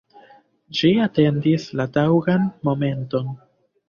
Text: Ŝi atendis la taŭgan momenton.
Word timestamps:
Ŝi 0.77 0.89
atendis 1.03 1.65
la 1.81 1.85
taŭgan 1.97 2.47
momenton. 2.71 3.29